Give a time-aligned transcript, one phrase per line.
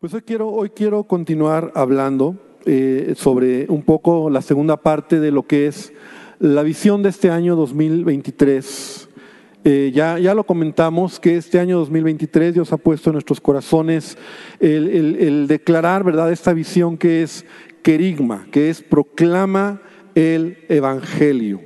[0.00, 5.30] Pues hoy quiero, hoy quiero continuar hablando eh, sobre un poco la segunda parte de
[5.30, 5.92] lo que es
[6.38, 9.10] la visión de este año 2023.
[9.64, 14.16] Eh, ya, ya lo comentamos que este año 2023 Dios ha puesto en nuestros corazones
[14.58, 17.44] el, declarar, ¿verdad?, esta visión que es
[17.82, 19.82] querigma, que es proclama
[20.14, 21.60] el Evangelio.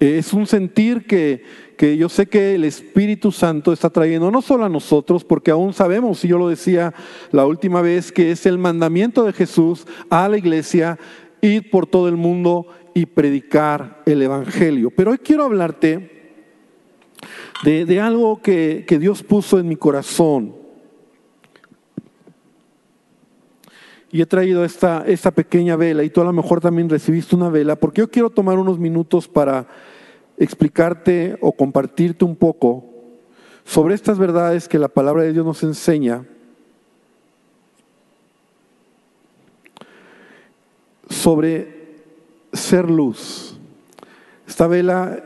[0.00, 1.42] Eh, es un sentir que,
[1.76, 5.72] que yo sé que el Espíritu Santo está trayendo, no solo a nosotros, porque aún
[5.72, 6.94] sabemos, y yo lo decía
[7.30, 10.98] la última vez, que es el mandamiento de Jesús a la iglesia,
[11.40, 14.90] ir por todo el mundo y predicar el Evangelio.
[14.90, 16.36] Pero hoy quiero hablarte
[17.64, 20.64] de, de algo que, que Dios puso en mi corazón.
[24.14, 27.48] y he traído esta, esta pequeña vela y tú a lo mejor también recibiste una
[27.48, 29.66] vela, porque yo quiero tomar unos minutos para
[30.38, 32.84] explicarte o compartirte un poco
[33.64, 36.24] sobre estas verdades que la palabra de Dios nos enseña
[41.08, 42.02] sobre
[42.52, 43.58] ser luz.
[44.46, 45.22] Esta vela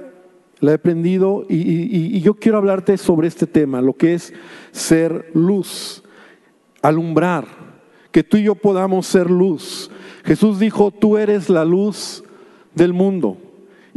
[0.61, 4.33] la he prendido y, y, y, yo quiero hablarte sobre este tema, lo que es
[4.73, 6.03] ser luz,
[6.83, 7.47] alumbrar
[8.11, 9.91] que tú y yo podamos ser luz.
[10.25, 12.25] Jesús dijo, tú eres la luz
[12.75, 13.48] del mundo.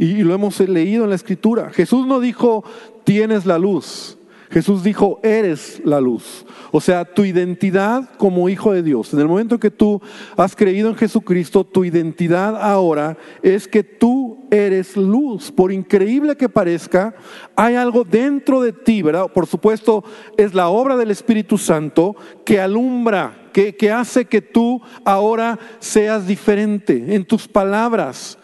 [0.02, 1.70] Y lo hemos leído en la escritura.
[1.70, 2.64] Jesús no dijo,
[3.04, 4.18] tienes la luz.
[4.50, 6.44] Jesús dijo, eres la luz.
[6.72, 9.12] O sea, tu identidad como hijo de Dios.
[9.14, 10.02] En el momento que tú
[10.36, 15.52] has creído en Jesucristo, tu identidad ahora es que tú eres luz.
[15.52, 17.14] Por increíble que parezca,
[17.54, 19.28] hay algo dentro de ti, ¿verdad?
[19.32, 20.02] Por supuesto,
[20.36, 26.26] es la obra del Espíritu Santo que alumbra, que, que hace que tú ahora seas
[26.26, 28.36] diferente en tus palabras,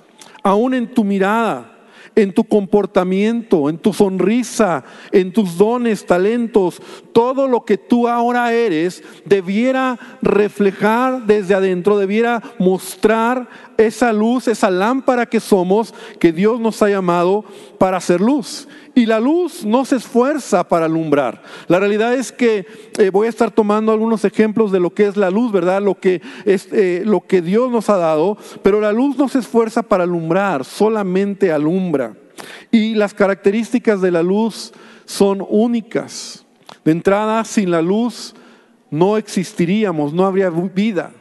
[0.48, 1.78] aún en tu mirada
[2.18, 4.82] en tu comportamiento, en tu sonrisa,
[5.12, 6.82] en tus dones, talentos,
[7.12, 14.68] todo lo que tú ahora eres debiera reflejar desde adentro, debiera mostrar esa luz, esa
[14.68, 17.44] lámpara que somos, que Dios nos ha llamado
[17.78, 18.66] para hacer luz.
[18.98, 21.40] Y la luz no se esfuerza para alumbrar.
[21.68, 22.66] La realidad es que
[22.98, 25.80] eh, voy a estar tomando algunos ejemplos de lo que es la luz, ¿verdad?
[25.80, 29.38] Lo que, es, eh, lo que Dios nos ha dado, pero la luz no se
[29.38, 32.16] esfuerza para alumbrar, solamente alumbra.
[32.72, 34.72] Y las características de la luz
[35.04, 36.44] son únicas.
[36.84, 38.34] De entrada, sin la luz
[38.90, 41.12] no existiríamos, no habría vida.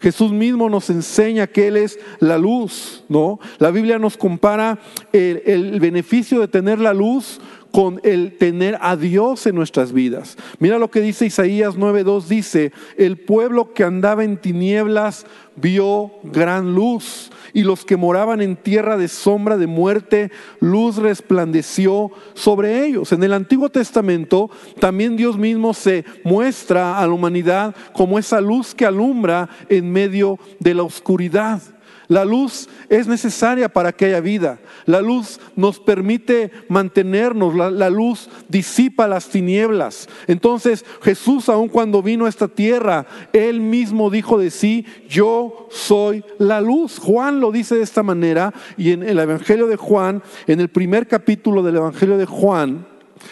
[0.00, 3.40] Jesús mismo nos enseña que Él es la luz, ¿no?
[3.58, 4.78] La Biblia nos compara
[5.12, 7.40] el, el, beneficio de tener la luz
[7.72, 10.36] con el tener a Dios en nuestras vidas.
[10.58, 16.74] Mira lo que dice Isaías 9:2 dice, el pueblo que andaba en tinieblas vio gran
[16.74, 20.30] luz y los que moraban en tierra de sombra de muerte,
[20.60, 23.12] luz resplandeció sobre ellos.
[23.12, 28.74] En el Antiguo Testamento también Dios mismo se muestra a la humanidad como esa luz
[28.74, 31.60] que alumbra en medio de la oscuridad.
[32.08, 34.58] La luz es necesaria para que haya vida.
[34.86, 37.54] La luz nos permite mantenernos.
[37.54, 40.08] La, luz disipa las tinieblas.
[40.26, 46.24] Entonces Jesús, aun cuando vino a esta tierra, él mismo dijo de sí, yo soy
[46.38, 46.98] la luz.
[46.98, 51.08] Juan lo dice de esta manera y en el Evangelio de Juan, en el primer
[51.08, 52.86] capítulo del Evangelio de Juan,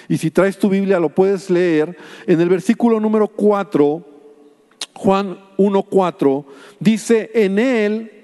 [0.08, 4.04] y si traes tu Biblia lo puedes leer, en el versículo número 4,
[4.94, 6.44] Juan 1.4,
[6.80, 8.15] dice, en él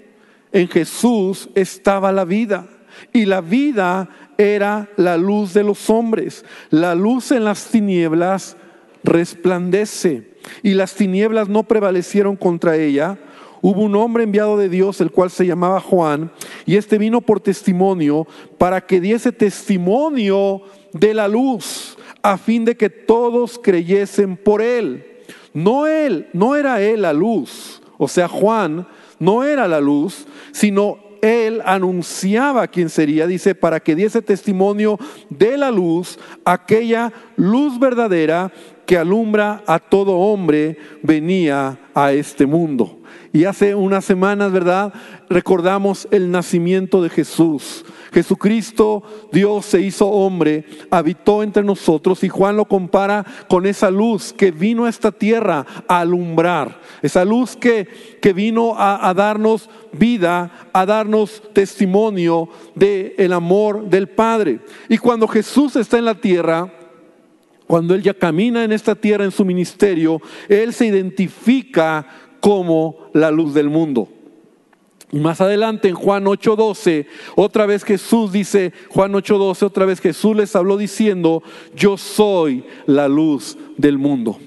[0.53, 2.67] en Jesús estaba la vida
[3.13, 4.09] y la vida
[4.39, 6.45] era la luz de los hombres.
[6.71, 8.57] La luz en las tinieblas
[9.03, 13.19] resplandece y las tinieblas no prevalecieron contra ella.
[13.61, 16.33] Hubo un hombre enviado de Dios, el cual se llamaba Juan,
[16.67, 18.27] y este vino por testimonio
[18.59, 20.63] para que diese testimonio
[20.93, 25.07] de la luz, a fin de que todos creyesen por él.
[25.55, 28.89] No él, no era él la luz, o sea, Juan
[29.23, 34.99] no era la luz, sino él anunciaba quién sería, dice, para que diese testimonio
[35.31, 38.51] de la luz, aquella luz verdadera
[38.87, 42.99] que alumbra a todo hombre, venía a este mundo.
[43.33, 44.93] Y hace unas semanas, ¿verdad?
[45.31, 47.85] Recordamos el nacimiento de Jesús.
[48.13, 49.03] Jesucristo,
[49.33, 54.51] Dios se hizo hombre, habitó entre nosotros y Juan lo compara con esa luz que
[54.51, 60.85] vino a esta tierra a alumbrar, esa luz que, que vino a, darnos vida, a
[60.85, 64.61] darnos testimonio del el amor del Padre.
[64.91, 66.71] Y cuando Jesús está en la tierra,
[67.67, 72.07] cuando Él ya camina en esta tierra en su ministerio, Él se identifica
[72.41, 74.09] como la luz del mundo.
[75.13, 77.07] Y más adelante en Juan 8:12,
[77.37, 81.43] otra vez Jesús dice, Juan 8:12, otra vez Jesús les habló diciendo,
[81.77, 84.39] yo soy la luz del mundo.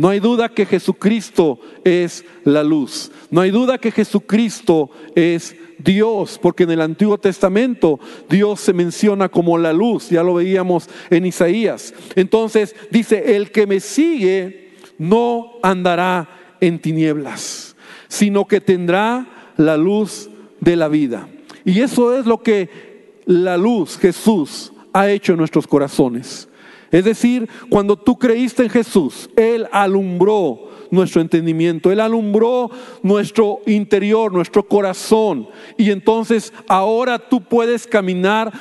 [0.00, 3.12] No hay duda que Jesucristo es la luz.
[3.30, 9.28] No hay duda que Jesucristo es Dios, porque en el Antiguo Testamento Dios se menciona
[9.28, 11.92] como la luz, ya lo veíamos en Isaías.
[12.16, 17.76] Entonces dice, el que me sigue no andará en tinieblas,
[18.08, 20.30] sino que tendrá la luz
[20.60, 21.28] de la vida.
[21.66, 26.48] Y eso es lo que la luz, Jesús, ha hecho en nuestros corazones.
[26.90, 32.70] Es decir, cuando tú creíste en Jesús, Él alumbró nuestro entendimiento, Él alumbró
[33.02, 35.48] nuestro interior, nuestro corazón.
[35.76, 38.52] Y entonces ahora tú puedes caminar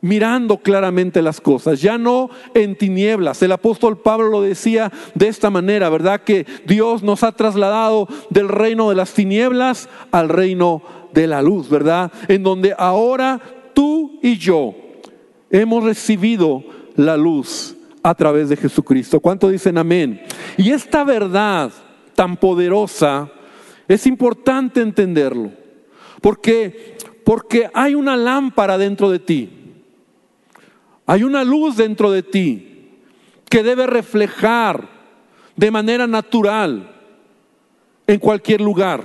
[0.00, 3.42] mirando claramente las cosas, ya no en tinieblas.
[3.42, 6.22] El apóstol Pablo lo decía de esta manera, ¿verdad?
[6.22, 10.82] Que Dios nos ha trasladado del reino de las tinieblas al reino
[11.12, 12.12] de la luz, ¿verdad?
[12.28, 13.40] En donde ahora
[13.74, 14.74] tú y yo
[15.50, 16.62] hemos recibido
[16.98, 19.20] la luz a través de Jesucristo.
[19.20, 20.20] ¿Cuánto dicen amén?
[20.56, 21.72] Y esta verdad
[22.14, 23.30] tan poderosa
[23.86, 25.52] es importante entenderlo,
[26.20, 26.96] porque
[27.28, 29.50] porque hay una lámpara dentro de ti.
[31.04, 32.88] Hay una luz dentro de ti
[33.50, 34.88] que debe reflejar
[35.54, 36.90] de manera natural
[38.06, 39.04] en cualquier lugar.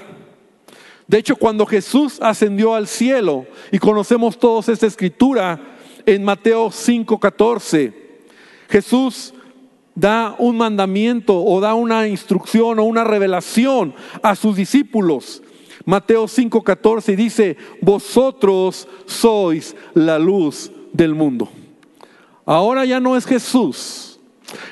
[1.06, 5.73] De hecho, cuando Jesús ascendió al cielo, y conocemos todos esta escritura,
[6.05, 7.94] en Mateo 5:14,
[8.69, 9.33] Jesús
[9.95, 15.41] da un mandamiento o da una instrucción o una revelación a sus discípulos.
[15.85, 21.50] Mateo 5:14 dice, vosotros sois la luz del mundo.
[22.45, 24.19] Ahora ya no es Jesús.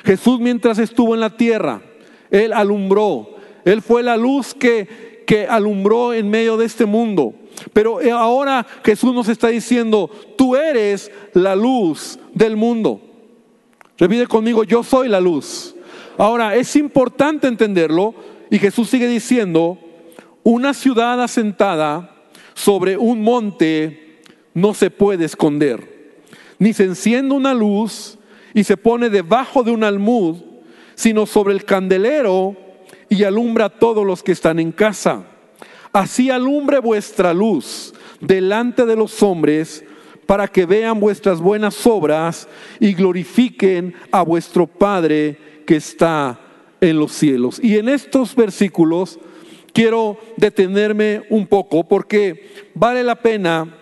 [0.04, 1.82] Jesús mientras estuvo en la tierra,
[2.30, 3.30] Él alumbró.
[3.64, 7.34] Él fue la luz que, que alumbró en medio de este mundo.
[7.72, 13.00] Pero ahora Jesús nos está diciendo, tú eres la luz del mundo.
[13.98, 15.74] Repite conmigo, yo soy la luz.
[16.18, 18.14] Ahora, es importante entenderlo
[18.50, 19.78] y Jesús sigue diciendo,
[20.42, 22.10] una ciudad asentada
[22.54, 24.20] sobre un monte
[24.54, 26.20] no se puede esconder,
[26.58, 28.18] ni se enciende una luz
[28.54, 30.36] y se pone debajo de un almud,
[30.94, 32.56] sino sobre el candelero
[33.08, 35.24] y alumbra a todos los que están en casa.
[35.92, 39.84] Así alumbre vuestra luz delante de los hombres
[40.26, 42.48] para que vean vuestras buenas obras
[42.80, 45.36] y glorifiquen a vuestro Padre
[45.66, 46.40] que está
[46.80, 47.60] en los cielos.
[47.62, 49.18] Y en estos versículos
[49.74, 53.76] quiero detenerme un poco porque vale la pena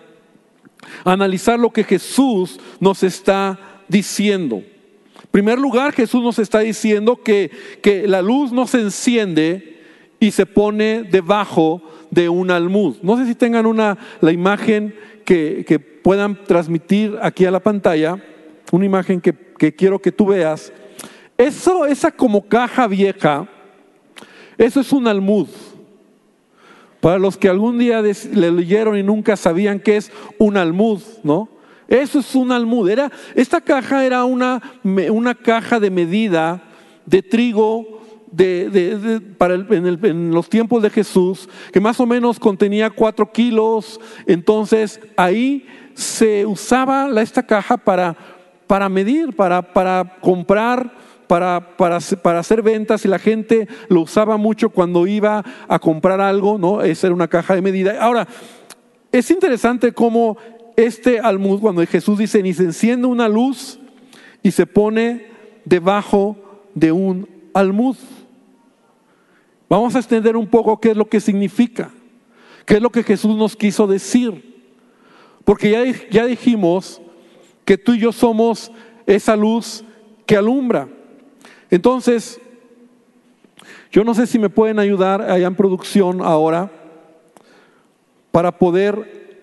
[1.05, 4.57] analizar lo que Jesús nos está diciendo.
[4.57, 9.79] En primer lugar, Jesús nos está diciendo que, que la luz no se enciende
[10.19, 11.81] y se pone debajo
[12.11, 12.97] de un almud.
[13.01, 14.93] No sé si tengan una, la imagen
[15.25, 18.21] que, que puedan transmitir aquí a la pantalla,
[18.71, 20.71] una imagen que, que quiero que tú veas.
[21.37, 23.47] Eso, esa como caja vieja,
[24.57, 25.47] eso es un almud.
[26.99, 31.49] Para los que algún día le leyeron y nunca sabían qué es un almud, ¿no?
[31.87, 32.89] Eso es un almud.
[32.89, 36.61] Era, esta caja era una, una caja de medida
[37.05, 38.00] de trigo
[38.31, 43.99] de, para en, los tiempos de Jesús, que más o menos contenía cuatro kilos.
[44.25, 48.15] Entonces ahí se usaba esta caja para,
[48.67, 50.93] para medir, para, para comprar,
[51.27, 56.19] para, para, para, hacer ventas y la gente lo usaba mucho cuando iba a comprar
[56.19, 56.81] algo, ¿no?
[56.81, 58.01] Esa era una caja de medida.
[58.01, 58.27] Ahora,
[59.11, 60.37] es interesante cómo
[60.75, 63.79] este almud, cuando Jesús dice, ni se enciende una luz
[64.41, 65.27] y se pone
[65.65, 66.37] debajo
[66.73, 67.95] de un almud.
[69.71, 71.91] Vamos a extender un poco qué es lo que significa,
[72.65, 74.69] qué es lo que Jesús nos quiso decir.
[75.45, 77.01] Porque ya, ya dijimos
[77.63, 78.69] que tú y yo somos
[79.05, 79.85] esa luz
[80.25, 80.89] que alumbra.
[81.69, 82.41] Entonces,
[83.93, 86.69] yo no sé si me pueden ayudar allá en producción ahora
[88.33, 89.39] para poder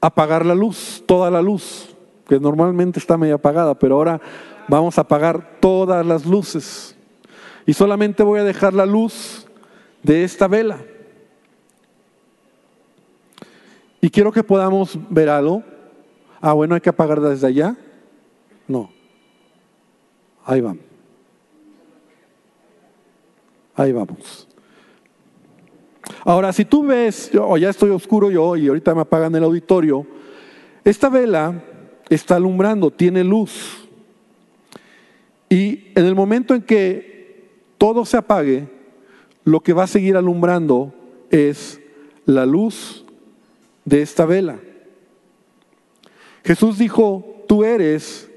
[0.00, 1.94] apagar la luz, toda la luz,
[2.26, 4.20] que normalmente está medio apagada, pero ahora
[4.66, 6.96] vamos a apagar todas las luces.
[7.64, 9.47] Y solamente voy a dejar la luz
[10.02, 10.78] de esta vela.
[14.00, 15.62] Y quiero que podamos ver algo.
[16.40, 17.76] Ah, bueno, hay que apagar desde allá.
[18.66, 18.90] No.
[20.44, 20.84] Ahí vamos.
[23.74, 24.48] Ahí vamos.
[26.24, 30.06] Ahora, si tú ves, o ya estoy oscuro yo y ahorita me apagan el auditorio,
[30.84, 31.62] esta vela
[32.08, 33.88] está alumbrando, tiene luz.
[35.48, 38.68] Y en el momento en que todo se apague,
[39.48, 40.92] lo que va a seguir alumbrando
[41.30, 41.80] es
[42.26, 43.06] la luz
[43.86, 44.60] de esta vela.
[46.44, 48.30] Jesús dijo, tú eres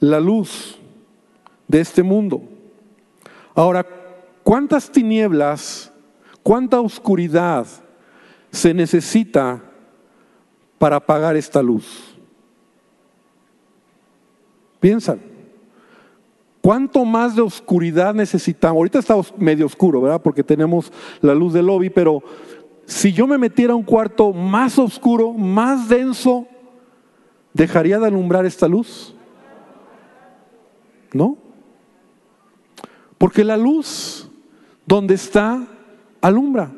[0.00, 0.78] la luz
[1.66, 2.42] de este mundo.
[3.54, 3.86] Ahora,
[4.42, 5.90] ¿cuántas tinieblas,
[6.42, 7.66] cuánta oscuridad
[8.50, 9.62] se necesita
[10.78, 12.18] para apagar esta luz?
[14.78, 15.33] Piensan.
[16.64, 18.78] ¿Cuánto más de oscuridad necesitamos?
[18.78, 20.22] Ahorita está medio oscuro, ¿verdad?
[20.22, 20.90] Porque tenemos
[21.20, 22.22] la luz del lobby, pero
[22.86, 26.46] si yo me metiera a un cuarto más oscuro, más denso,
[27.52, 29.14] ¿dejaría de alumbrar esta luz?
[31.12, 31.36] ¿No?
[33.18, 34.30] Porque la luz,
[34.86, 35.66] donde está,
[36.22, 36.72] alumbra.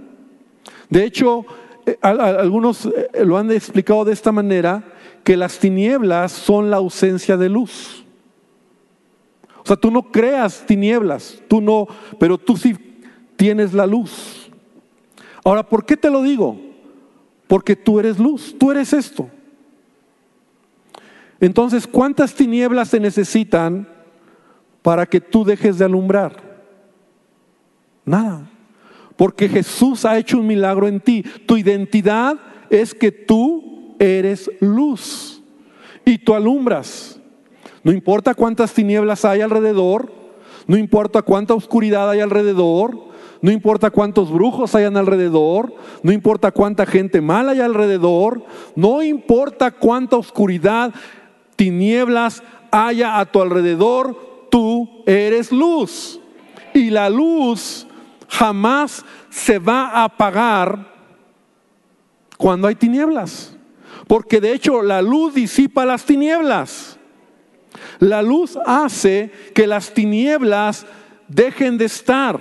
[0.91, 1.47] De hecho,
[1.87, 4.83] eh, algunos eh, lo han explicado de esta manera,
[5.23, 8.03] que las tinieblas son la ausencia de luz.
[9.67, 11.89] O sea, tú no creas tinieblas, tú no,
[12.21, 12.77] pero tú sí
[13.35, 14.49] tienes la luz.
[15.43, 16.57] Ahora, ¿por qué te lo digo?
[17.49, 19.29] Porque tú eres luz, tú eres esto.
[21.41, 23.89] Entonces, ¿cuántas tinieblas se necesitan
[24.83, 26.63] para que tú dejes de alumbrar?
[28.05, 28.49] Nada.
[29.17, 31.25] Porque Jesús ha hecho un milagro en ti.
[31.45, 32.37] Tu identidad
[32.71, 35.43] es que tú eres luz
[36.05, 37.16] y tú alumbras.
[37.87, 40.13] No importa cuántas tinieblas hay alrededor,
[40.67, 42.99] no importa cuánta oscuridad hay alrededor,
[43.41, 48.43] no importa cuántos brujos hayan alrededor, no importa cuánta gente mala hay alrededor,
[48.75, 50.93] no importa cuánta oscuridad,
[51.55, 56.19] tinieblas haya a tu alrededor, tú eres luz.
[56.75, 57.87] Y la luz
[58.29, 60.93] jamás se va a apagar
[62.37, 63.57] cuando hay tinieblas.
[64.09, 66.86] Porque de hecho la luz disipa las tinieblas.
[67.99, 70.87] La luz hace que las tinieblas
[71.29, 72.41] dejen de estar.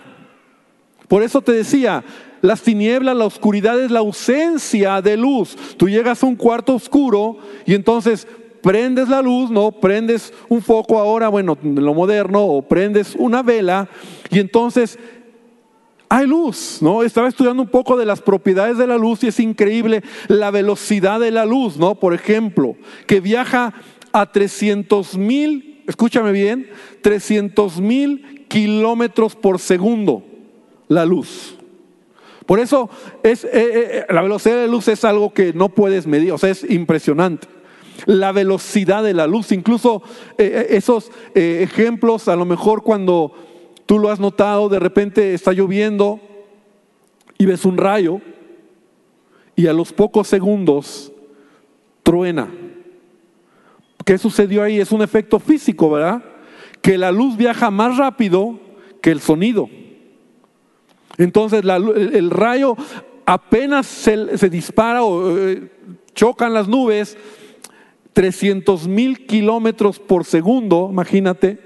[1.08, 2.04] Por eso te decía,
[2.42, 5.56] las tinieblas, la oscuridad es la ausencia de luz.
[5.78, 8.28] Tú llegas a un cuarto oscuro y entonces
[8.62, 9.72] prendes la luz, ¿no?
[9.72, 13.88] Prendes un foco ahora, bueno, lo moderno, o prendes una vela
[14.32, 14.98] y entonces
[16.10, 17.04] hay luz, ¿no?
[17.04, 21.20] Estaba estudiando un poco de las propiedades de la luz y es increíble la velocidad
[21.20, 21.96] de la luz, ¿no?
[21.96, 22.76] Por ejemplo,
[23.08, 23.74] que viaja
[24.16, 26.70] a 300 mil, escúchame bien,
[27.02, 30.24] 300 mil kilómetros por segundo
[30.88, 31.58] la luz.
[32.46, 32.90] Por eso
[33.24, 36.38] es, eh, eh, la velocidad de la luz es algo que no puedes medir, o
[36.38, 37.48] sea, es impresionante.
[38.06, 40.02] La velocidad de la luz, incluso
[40.38, 43.34] eh, esos ejemplos, a lo mejor cuando
[43.86, 46.22] tú lo has notado, de repente está lloviendo
[47.38, 48.22] y ves un rayo
[49.58, 51.12] y a los pocos segundos
[52.02, 52.48] truena.
[54.06, 54.80] ¿Qué sucedió ahí?
[54.80, 56.24] Es un efecto físico, ¿verdad?
[56.82, 58.60] Que la luz viaja más rápido
[59.02, 59.68] que el sonido.
[61.18, 62.78] Entonces el, rayo
[63.26, 65.72] apenas se, dispara o eh,
[66.14, 67.18] chocan las nubes,
[68.14, 71.60] 300 mil kilómetros por segundo, imagínate,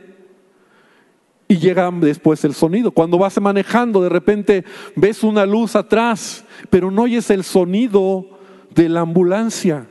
[1.48, 2.91] y llega después el sonido.
[2.91, 4.63] Cuando vas manejando, de repente
[4.96, 8.39] ves una luz atrás, pero no oyes el sonido
[8.74, 9.88] de la ambulancia,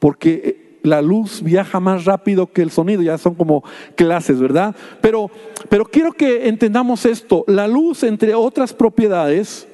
[0.00, 3.64] porque la luz viaja más rápido que el sonido, ya son como
[3.96, 4.76] clases, ¿verdad?
[5.00, 5.30] Pero,
[5.70, 9.66] pero quiero que entendamos esto, la luz, entre otras propiedades,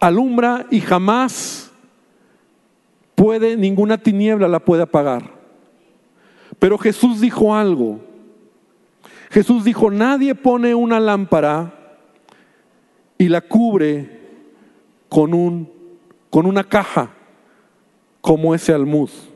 [0.00, 1.70] alumbra y jamás
[3.14, 5.30] puede, ninguna tiniebla la puede apagar.
[6.58, 8.00] Pero Jesús dijo algo.
[9.30, 11.98] Jesús dijo, nadie pone una lámpara
[13.18, 14.20] y la cubre
[15.10, 15.70] con, un,
[16.30, 17.10] con una caja
[18.22, 19.29] como ese almuz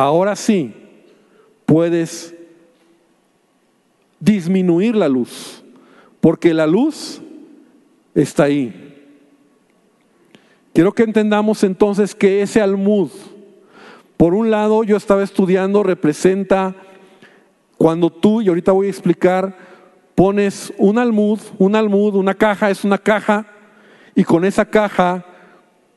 [0.00, 0.72] ahora sí
[1.66, 2.34] puedes
[4.18, 5.62] disminuir la luz,
[6.20, 7.20] porque la luz
[8.14, 8.86] está ahí.
[10.72, 13.10] Quiero que entendamos entonces que ese almud,
[14.16, 16.74] por un lado yo estaba estudiando, representa
[17.76, 19.56] cuando tú, y ahorita voy a explicar,
[20.14, 23.46] pones un almud, un almud, una caja, es una caja,
[24.14, 25.24] y con esa caja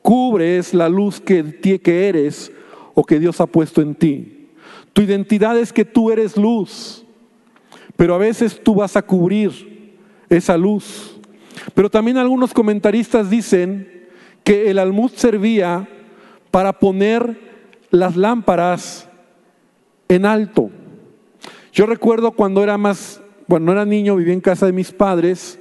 [0.02, 2.50] cubres la luz que, que eres
[2.94, 4.48] o que Dios ha puesto en ti.
[4.92, 7.04] Tu identidad es que tú eres luz,
[7.96, 9.96] pero a veces tú vas a cubrir
[10.28, 11.18] esa luz.
[11.74, 14.08] Pero también algunos comentaristas dicen
[14.42, 15.88] que el almud servía
[16.50, 17.40] para poner
[17.90, 19.08] las lámparas
[20.08, 20.70] en alto.
[21.72, 25.58] Yo recuerdo cuando era más, bueno, era niño, vivía en casa de mis padres,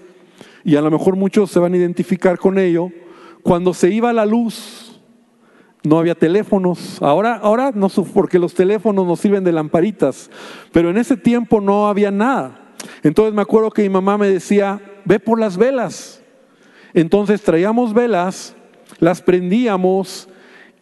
[0.63, 2.89] y a lo mejor muchos se van a identificar con ello,
[3.41, 4.92] cuando se iba la luz
[5.83, 7.01] no había teléfonos.
[7.01, 10.29] Ahora, ahora no porque los teléfonos nos sirven de lamparitas,
[10.71, 12.59] pero en ese tiempo no había nada.
[13.03, 16.21] Entonces me acuerdo que mi mamá me decía, ve por las velas.
[16.93, 18.55] Entonces traíamos velas,
[18.99, 20.29] las prendíamos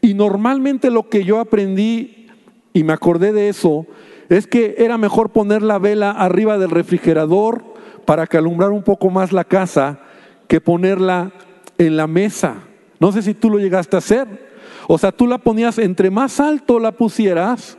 [0.02, 2.28] y normalmente lo que yo aprendí
[2.74, 3.86] y me acordé de eso
[4.30, 7.64] es que era mejor poner la vela arriba del refrigerador
[8.06, 8.38] para que
[8.72, 10.00] un poco más la casa
[10.48, 11.32] que ponerla
[11.78, 12.56] en la mesa.
[13.00, 14.51] No sé si tú lo llegaste a hacer.
[14.88, 17.78] O sea, tú la ponías, entre más alto la pusieras,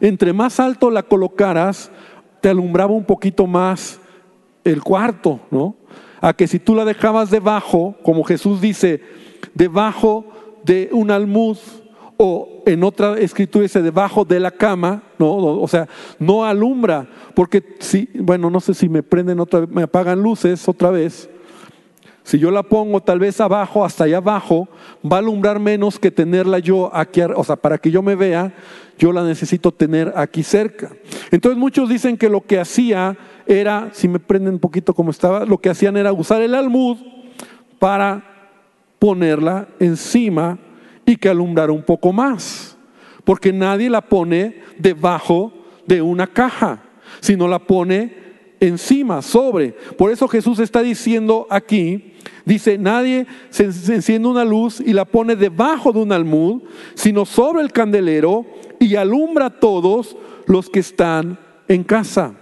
[0.00, 1.90] entre más alto la colocaras,
[2.40, 4.00] te alumbraba un poquito más
[4.64, 5.76] el cuarto, ¿no?
[6.20, 9.02] A que si tú la dejabas debajo, como Jesús dice,
[9.54, 10.26] debajo
[10.64, 11.58] de un almud,
[12.16, 15.34] o en otra escritura dice debajo de la cama, ¿no?
[15.34, 20.22] O sea, no alumbra, porque si, bueno, no sé si me prenden otra me apagan
[20.22, 21.28] luces otra vez.
[22.24, 24.66] Si yo la pongo tal vez abajo, hasta allá abajo,
[25.04, 28.54] va a alumbrar menos que tenerla yo aquí, o sea, para que yo me vea,
[28.98, 30.90] yo la necesito tener aquí cerca.
[31.30, 33.14] Entonces muchos dicen que lo que hacía
[33.46, 36.96] era, si me prenden un poquito como estaba, lo que hacían era usar el almud
[37.78, 38.24] para
[38.98, 40.58] ponerla encima
[41.04, 42.78] y que alumbrara un poco más.
[43.24, 45.52] Porque nadie la pone debajo
[45.86, 46.82] de una caja,
[47.20, 48.24] sino la pone
[48.60, 49.72] encima, sobre.
[49.72, 52.13] Por eso Jesús está diciendo aquí,
[52.44, 56.62] dice, nadie se, enciende una luz y la pone debajo de un almud,
[56.94, 58.44] sino sobre el candelero
[58.78, 60.16] y alumbra a todos
[60.46, 61.38] los que están
[61.68, 62.34] en casa.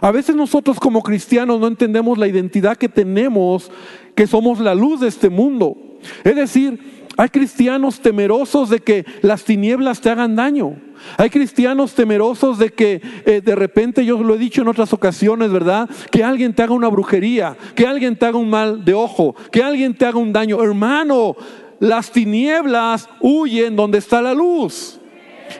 [0.00, 3.70] A veces nosotros como cristianos no entendemos la identidad que tenemos,
[4.14, 5.76] que somos la luz de este mundo.
[6.22, 10.76] Es decir, hay cristianos temerosos de que las tinieblas te hagan daño.
[11.16, 15.50] Hay cristianos temerosos de que eh, de repente, yo lo he dicho en otras ocasiones,
[15.50, 15.88] ¿verdad?
[16.10, 19.62] Que alguien te haga una brujería, que alguien te haga un mal de ojo, que
[19.62, 20.62] alguien te haga un daño.
[20.62, 21.36] Hermano,
[21.80, 24.98] las tinieblas huyen donde está la luz.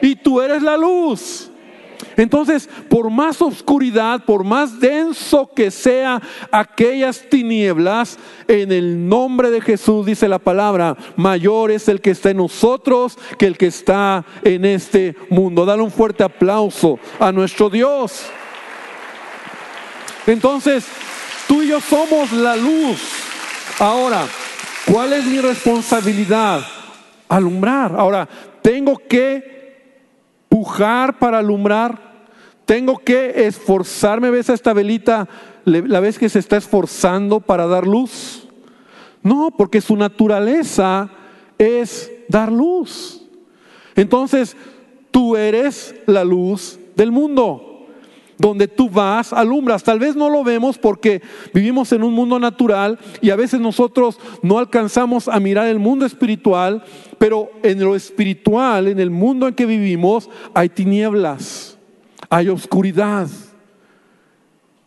[0.01, 1.51] Y tú eres la luz.
[2.17, 6.21] Entonces, por más oscuridad, por más denso que sea
[6.51, 12.29] aquellas tinieblas, en el nombre de Jesús dice la palabra, mayor es el que está
[12.29, 15.65] en nosotros que el que está en este mundo.
[15.65, 18.25] Dale un fuerte aplauso a nuestro Dios.
[20.27, 20.85] Entonces,
[21.47, 23.01] tú y yo somos la luz.
[23.79, 24.25] Ahora,
[24.91, 26.61] ¿cuál es mi responsabilidad?
[27.27, 27.93] Alumbrar.
[27.95, 28.27] Ahora,
[28.61, 29.54] tengo que
[30.55, 31.99] pujar para alumbrar.
[32.65, 34.29] Tengo que esforzarme.
[34.29, 35.27] ¿Ves a esta velita?
[35.65, 38.47] ¿La vez que se está esforzando para dar luz?
[39.21, 41.09] No, porque su naturaleza
[41.57, 43.21] es dar luz.
[43.97, 44.55] Entonces,
[45.11, 47.74] tú eres la luz del mundo.
[48.37, 49.83] Donde tú vas, alumbras.
[49.83, 51.21] Tal vez no lo vemos porque
[51.53, 56.05] vivimos en un mundo natural y a veces nosotros no alcanzamos a mirar el mundo
[56.05, 56.83] espiritual,
[57.17, 61.77] pero en lo espiritual, en el mundo en que vivimos, hay tinieblas,
[62.29, 63.27] hay oscuridad.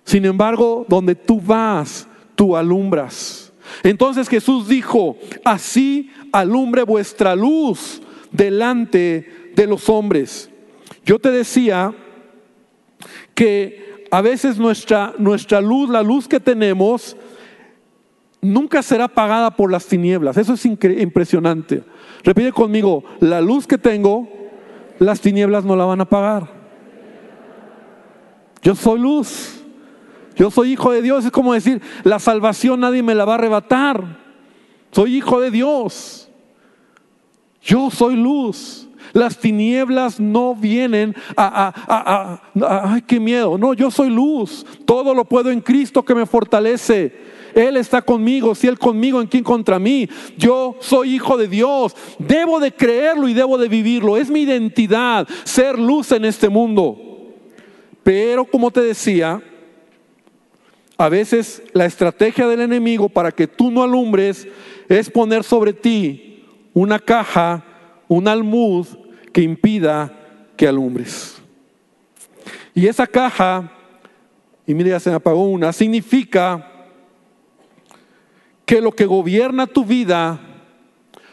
[0.05, 3.53] Sin embargo, donde tú vas, tú alumbras.
[3.83, 10.51] Entonces Jesús dijo, así alumbre vuestra luz delante de los hombres.
[11.05, 11.95] Yo te decía
[13.39, 17.17] que a veces nuestra, nuestra luz, la luz que tenemos,
[18.41, 20.37] nunca será apagada por las tinieblas.
[20.37, 21.85] Eso es impresionante.
[22.25, 24.29] Repite conmigo, la luz que tengo,
[24.99, 26.51] las tinieblas no la van a apagar.
[28.61, 29.63] Yo soy luz.
[30.35, 31.25] Yo soy hijo de Dios.
[31.25, 34.19] Es como decir, la salvación nadie me la va a arrebatar.
[34.91, 36.29] Soy hijo de Dios.
[37.63, 38.88] Yo soy luz.
[39.13, 43.59] Las tinieblas no vienen a, a, ay, qué miedo.
[43.59, 44.65] No, yo soy luz.
[44.85, 47.29] Todo lo puedo en Cristo que me fortalece.
[47.55, 50.09] Él está conmigo, si Él conmigo, ¿en quién contra mí?
[50.37, 54.17] Yo soy hijo de Dios, debo de creerlo y debo de vivirlo.
[54.17, 56.97] Es mi identidad ser luz en este mundo.
[58.03, 59.43] Pero como te decía,
[60.97, 64.49] a veces la estrategia del enemigo para que tú no alumbres
[64.89, 67.65] es poner sobre ti una caja,
[68.09, 68.87] un almud
[69.33, 70.13] que impida
[70.57, 71.41] que alumbres.
[72.75, 73.71] Y esa caja,
[74.67, 76.73] y mire, ya se me apagó una, significa
[78.65, 80.41] que lo que gobierna tu vida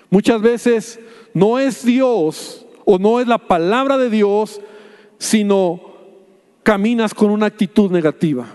[0.09, 0.99] muchas veces
[1.33, 4.61] no es Dios o no es la palabra de Dios,
[5.17, 5.81] sino
[6.63, 8.47] caminas con una actitud negativa.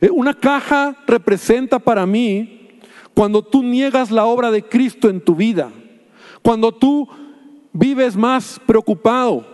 [0.00, 2.68] Eh, una caja representa para mí
[3.14, 5.70] cuando tú niegas la obra de Cristo en tu vida,
[6.42, 7.08] cuando tú
[7.72, 9.46] vives más preocupado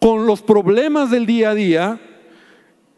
[0.00, 2.00] con los problemas del día a día,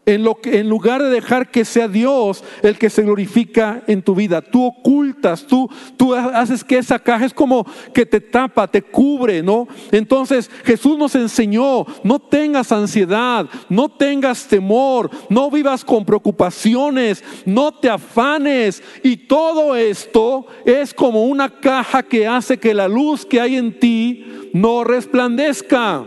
[0.07, 4.03] en, lo que, en lugar de dejar que sea Dios el que se glorifica en
[4.03, 4.41] tu vida.
[4.41, 9.43] Tú ocultas, tú, tú haces que esa caja es como que te tapa, te cubre,
[9.43, 9.67] ¿no?
[9.91, 17.73] Entonces Jesús nos enseñó, no tengas ansiedad, no tengas temor, no vivas con preocupaciones, no
[17.73, 18.83] te afanes.
[19.03, 23.79] Y todo esto es como una caja que hace que la luz que hay en
[23.81, 26.07] ti no resplandezca.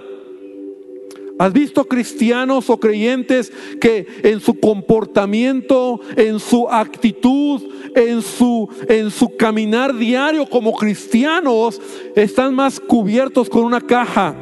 [1.39, 3.49] ¿Has visto cristianos o creyentes
[3.79, 7.63] que en su comportamiento, en su actitud,
[7.95, 11.81] en su, en su caminar diario como cristianos,
[12.13, 14.35] están más cubiertos con una caja?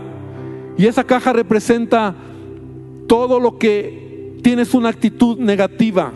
[0.76, 2.16] Y esa caja representa
[3.06, 6.12] todo lo que tienes una actitud negativa.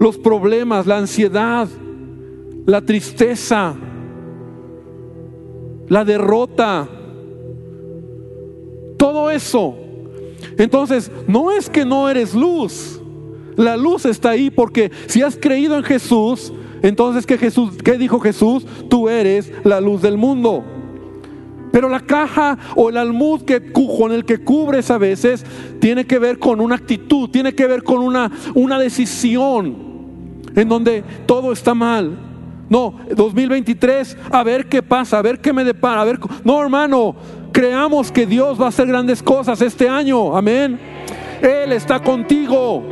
[0.00, 1.68] Los problemas, la ansiedad,
[2.66, 3.76] la tristeza,
[5.88, 6.88] la derrota,
[8.98, 9.74] todo eso.
[10.58, 13.00] Entonces, no es que no eres luz.
[13.56, 18.20] La luz está ahí porque si has creído en Jesús, entonces ¿qué, Jesús, qué dijo
[18.20, 18.66] Jesús?
[18.88, 20.64] Tú eres la luz del mundo.
[21.72, 25.44] Pero la caja o el almud que, con el que cubres a veces
[25.80, 29.76] tiene que ver con una actitud, tiene que ver con una, una decisión
[30.54, 32.18] en donde todo está mal.
[32.68, 36.18] No, 2023, a ver qué pasa, a ver qué me depara, a ver.
[36.44, 37.16] No, hermano,
[37.58, 40.36] creamos que Dios va a hacer grandes cosas este año.
[40.36, 40.78] Amén.
[41.42, 42.84] Él está contigo.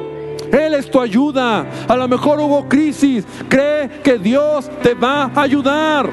[0.50, 1.64] Él es tu ayuda.
[1.87, 3.24] A lo mejor hubo crisis.
[3.48, 6.11] Cree que Dios te va a ayudar.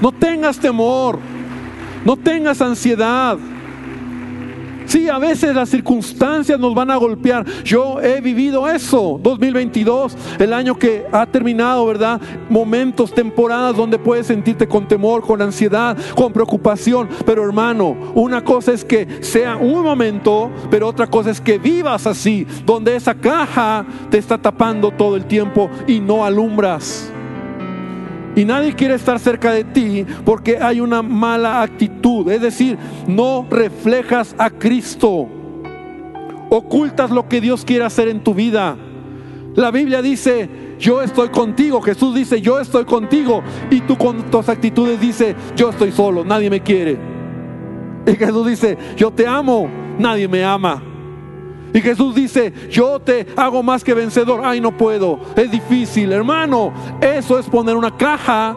[0.00, 1.18] No tengas temor.
[2.02, 3.36] No tengas ansiedad.
[4.86, 7.44] Sí, a veces las circunstancias nos van a golpear.
[7.64, 9.18] Yo he vivido eso.
[9.22, 12.20] 2022, el año que ha terminado, ¿verdad?
[12.48, 17.08] Momentos, temporadas donde puedes sentirte con temor, con ansiedad, con preocupación.
[17.24, 22.06] Pero hermano, una cosa es que sea un momento, pero otra cosa es que vivas
[22.06, 27.13] así, donde esa caja te está tapando todo el tiempo y no alumbras.
[28.36, 32.30] Y nadie quiere estar cerca de ti porque hay una mala actitud.
[32.30, 35.28] Es decir, no reflejas a Cristo.
[36.50, 38.76] Ocultas lo que Dios quiere hacer en tu vida.
[39.54, 41.80] La Biblia dice, yo estoy contigo.
[41.80, 43.42] Jesús dice, yo estoy contigo.
[43.70, 46.98] Y tú con tus actitudes dice, yo estoy solo, nadie me quiere.
[48.06, 49.68] Y Jesús dice, yo te amo,
[49.98, 50.93] nadie me ama.
[51.74, 54.42] Y Jesús dice, yo te hago más que vencedor.
[54.44, 55.18] Ay, no puedo.
[55.34, 56.72] Es difícil, hermano.
[57.00, 58.56] Eso es poner una caja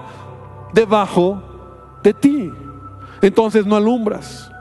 [0.72, 1.42] debajo
[2.04, 2.52] de ti.
[3.24, 4.52] Entonces no alumbras.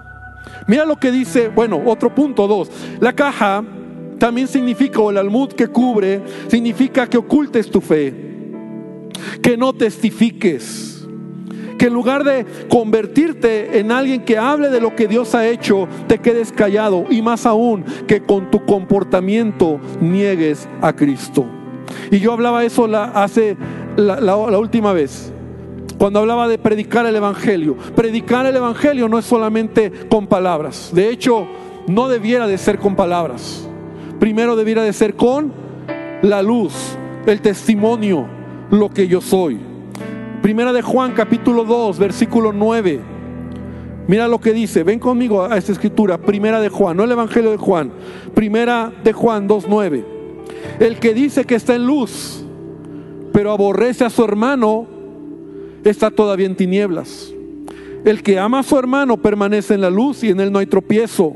[0.67, 2.71] Mira lo que dice, bueno, otro punto dos.
[2.99, 3.63] La caja
[4.19, 8.15] también significa, o el almud que cubre, significa que ocultes tu fe,
[9.43, 10.96] que no testifiques
[11.79, 15.89] que en lugar de convertirte en alguien que hable de lo que Dios ha hecho,
[16.07, 21.47] te quedes callado y más aún que con tu comportamiento niegues a Cristo.
[22.11, 23.57] Y yo hablaba eso la, hace
[23.97, 25.33] la, la última vez
[25.99, 27.77] cuando hablaba de predicar el Evangelio.
[27.95, 30.91] Predicar el Evangelio no es solamente con palabras.
[30.93, 31.47] De hecho,
[31.87, 33.69] no debiera de ser con palabras.
[34.19, 35.53] Primero debiera de ser con
[36.23, 36.75] la luz,
[37.27, 38.27] el testimonio,
[38.71, 39.76] lo que yo soy.
[40.47, 43.01] Primera de Juan capítulo 2, versículo 9.
[44.07, 47.51] Mira lo que dice, ven conmigo a esta escritura, Primera de Juan, no el Evangelio
[47.51, 47.91] de Juan,
[48.33, 50.05] Primera de Juan 2.9.
[50.79, 52.47] El que dice que está en luz,
[53.33, 54.87] pero aborrece a su hermano,
[55.83, 57.35] está todavía en tinieblas.
[58.05, 60.67] El que ama a su hermano permanece en la luz y en él no hay
[60.67, 61.35] tropiezo.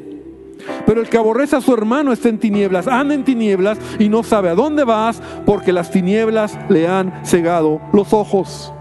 [0.87, 4.23] Pero el que aborrece a su hermano está en tinieblas, anda en tinieblas y no
[4.23, 8.73] sabe a dónde vas porque las tinieblas le han cegado los ojos.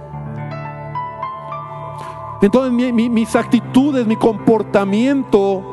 [2.42, 5.64] Entonces mis actitudes, mi comportamiento,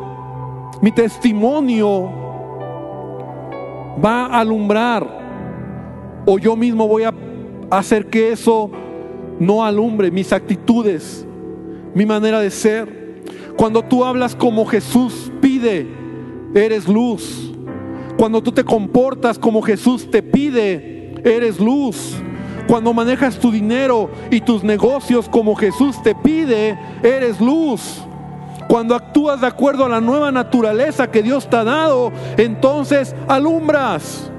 [0.80, 2.10] mi testimonio
[4.04, 5.26] va a alumbrar.
[6.26, 7.14] O yo mismo voy a
[7.70, 8.70] hacer que eso
[9.38, 11.26] no alumbre mis actitudes,
[11.94, 13.22] mi manera de ser.
[13.56, 15.86] Cuando tú hablas como Jesús pide,
[16.54, 17.52] eres luz.
[18.18, 22.16] Cuando tú te comportas como Jesús te pide, eres luz.
[22.66, 28.02] Cuando manejas tu dinero y tus negocios como Jesús te pide, eres luz.
[28.68, 34.30] Cuando actúas de acuerdo a la nueva naturaleza que Dios te ha dado, entonces alumbras.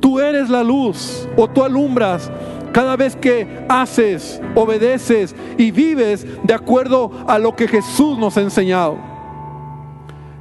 [0.00, 2.30] Tú eres la luz o tú alumbras
[2.72, 8.42] cada vez que haces, obedeces y vives de acuerdo a lo que Jesús nos ha
[8.42, 9.09] enseñado.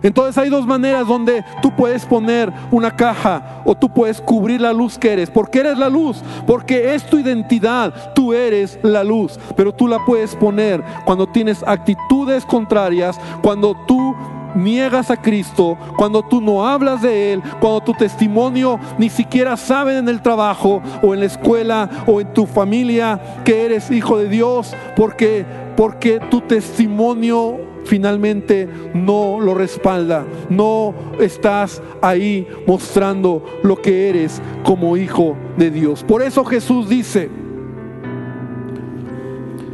[0.01, 4.73] Entonces hay dos maneras donde tú puedes poner una caja o tú puedes cubrir la
[4.73, 5.29] luz que eres.
[5.29, 9.39] Porque eres la luz, porque es tu identidad, tú eres la luz.
[9.55, 14.15] Pero tú la puedes poner cuando tienes actitudes contrarias, cuando tú
[14.55, 19.97] niegas a Cristo, cuando tú no hablas de Él, cuando tu testimonio ni siquiera saben
[19.97, 24.29] en el trabajo o en la escuela o en tu familia que eres hijo de
[24.29, 30.25] Dios, porque, porque tu testimonio finalmente no lo respalda.
[30.49, 36.03] No estás ahí mostrando lo que eres como hijo de Dios.
[36.03, 37.29] Por eso Jesús dice,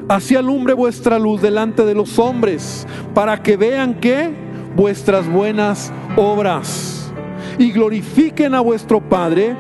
[0.08, 4.30] Así alumbre vuestra luz delante de los hombres, para que vean que
[4.76, 7.12] vuestras buenas obras
[7.58, 9.56] y glorifiquen a vuestro Padre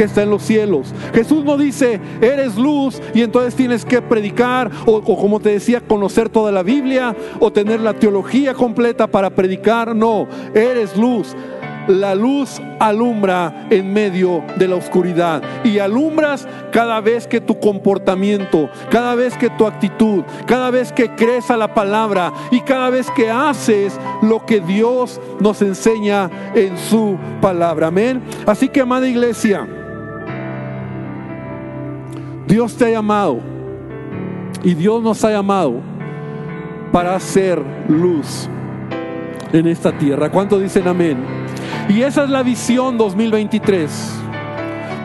[0.00, 0.94] que está en los cielos.
[1.12, 5.82] Jesús no dice, eres luz y entonces tienes que predicar o, o, como te decía,
[5.82, 9.94] conocer toda la Biblia o tener la teología completa para predicar.
[9.94, 11.36] No, eres luz
[11.86, 15.42] la luz alumbra en medio de la oscuridad.
[15.64, 21.14] Y alumbras cada vez que tu comportamiento, cada vez que tu actitud, cada vez que
[21.14, 26.78] crees a la palabra y cada vez que haces lo que Dios nos enseña en
[26.78, 27.88] su palabra.
[27.88, 28.22] Amén.
[28.46, 29.66] Así que, amada iglesia,
[32.50, 33.38] Dios te ha llamado
[34.64, 35.74] y Dios nos ha llamado
[36.90, 38.48] para hacer luz
[39.52, 40.28] en esta tierra.
[40.28, 41.18] ¿Cuántos dicen amén?
[41.88, 44.14] Y esa es la visión 2023.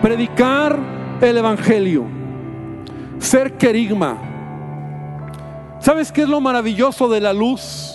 [0.02, 0.76] Predicar
[1.22, 2.06] el Evangelio.
[3.20, 4.18] Ser querigma.
[5.80, 7.94] ¿Sabes qué es lo maravilloso de la luz?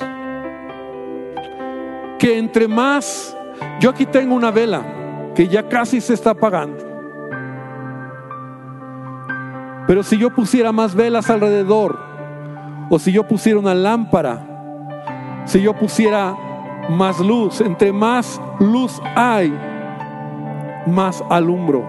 [2.20, 3.36] Que entre más,
[3.80, 6.89] yo aquí tengo una vela que ya casi se está apagando.
[9.90, 11.98] Pero si yo pusiera más velas alrededor,
[12.90, 14.40] o si yo pusiera una lámpara,
[15.46, 16.36] si yo pusiera
[16.90, 19.52] más luz, entre más luz hay,
[20.86, 21.84] más alumbro.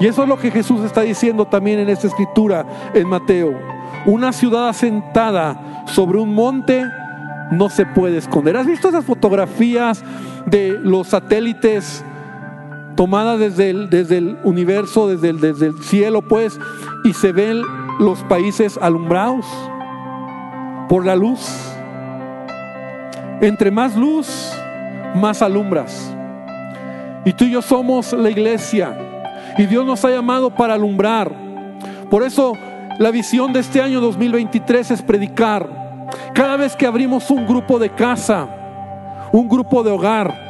[0.00, 3.56] Y eso es lo que Jesús está diciendo también en esta escritura en Mateo.
[4.06, 6.84] Una ciudad asentada sobre un monte
[7.52, 8.56] no se puede esconder.
[8.56, 10.02] ¿Has visto esas fotografías
[10.46, 12.04] de los satélites
[12.96, 16.58] tomadas desde el, desde el universo, desde el, desde el cielo, pues,
[17.04, 17.62] y se ven
[17.98, 19.46] los países alumbrados
[20.88, 21.48] por la luz?
[23.40, 24.52] Entre más luz,
[25.14, 26.14] más alumbras.
[27.24, 28.96] Y tú y yo somos la iglesia.
[29.56, 31.32] Y Dios nos ha llamado para alumbrar.
[32.10, 32.54] Por eso
[32.98, 36.08] la visión de este año 2023 es predicar.
[36.34, 38.48] Cada vez que abrimos un grupo de casa,
[39.32, 40.49] un grupo de hogar,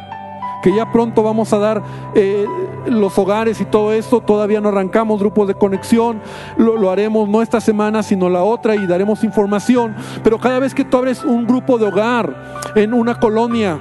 [0.62, 1.82] que ya pronto vamos a dar
[2.14, 2.46] eh,
[2.86, 4.20] los hogares y todo esto.
[4.20, 6.20] Todavía no arrancamos grupos de conexión.
[6.56, 9.94] Lo, lo, haremos no esta semana, sino la otra y daremos información.
[10.22, 13.78] Pero cada vez que tú abres un grupo de hogar en una colonia,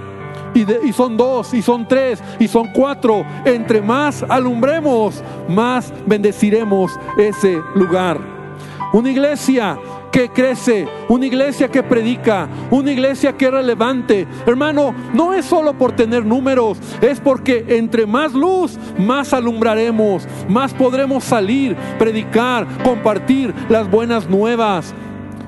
[0.54, 3.24] y, de, y, son dos, y son tres, y son cuatro.
[3.46, 8.20] Entre más alumbremos, más bendeciremos ese lugar.
[8.92, 9.78] Una iglesia
[10.12, 14.28] que crece, una iglesia que predica, una iglesia que es relevante.
[14.46, 20.74] Hermano, no es solo por tener números, es porque entre más luz, más alumbraremos, más
[20.74, 24.94] podremos salir, predicar, compartir las buenas nuevas.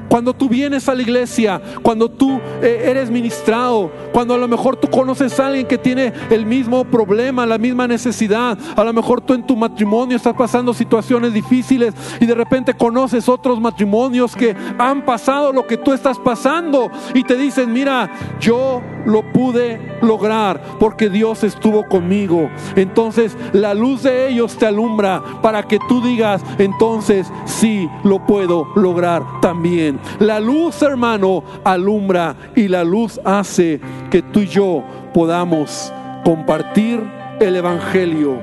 [0.09, 4.75] Cuando tú vienes a la iglesia, cuando tú eh, eres ministrado, cuando a lo mejor
[4.75, 9.21] tú conoces a alguien que tiene el mismo problema, la misma necesidad, a lo mejor
[9.21, 14.55] tú en tu matrimonio estás pasando situaciones difíciles y de repente conoces otros matrimonios que
[14.77, 20.61] han pasado lo que tú estás pasando y te dicen, mira, yo lo pude lograr
[20.79, 22.49] porque Dios estuvo conmigo.
[22.75, 28.67] Entonces la luz de ellos te alumbra para que tú digas, entonces sí lo puedo
[28.75, 30.00] lograr también.
[30.19, 34.83] La luz, hermano, alumbra y la luz hace que tú y yo
[35.13, 35.91] podamos
[36.23, 37.01] compartir
[37.39, 38.37] el Evangelio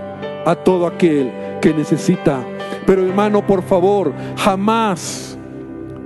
[0.44, 2.40] a todo aquel que necesita.
[2.86, 5.38] Pero hermano, por favor, jamás